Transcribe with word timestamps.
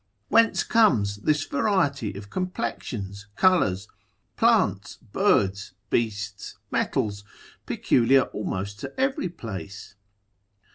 whence 0.29 0.63
comes 0.63 1.17
this 1.17 1.43
variety 1.45 2.15
of 2.15 2.31
complexions, 2.31 3.27
colours, 3.35 3.87
plants, 4.35 4.97
birds, 5.13 5.73
beasts, 5.91 6.55
metals, 6.71 7.23
peculiar 7.67 8.23
almost 8.33 8.79
to 8.79 8.99
every 8.99 9.29
place? 9.29 9.93